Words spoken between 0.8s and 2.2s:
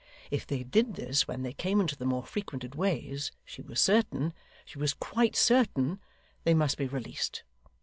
this when they came into the